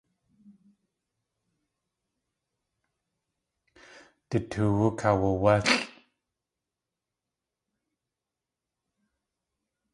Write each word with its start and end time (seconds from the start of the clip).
Du 4.29 4.37
toowú 4.49 4.87
kaawawálʼ. 4.99 5.69